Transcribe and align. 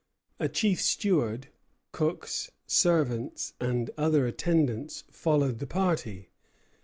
A 0.39 0.49
chief 0.49 0.81
steward, 0.81 1.49
cooks, 1.91 2.49
servants, 2.65 3.53
and 3.61 3.91
other 3.99 4.25
attendants, 4.25 5.03
followed 5.11 5.59
the 5.59 5.67
party. 5.67 6.31